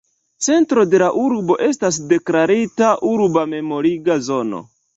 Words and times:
Centro 0.45 0.85
de 0.93 1.01
la 1.03 1.09
urbo 1.23 1.57
estas 1.67 2.01
deklarita 2.13 2.91
urba 3.13 3.47
memoriga 3.55 4.21
zono. 4.33 4.67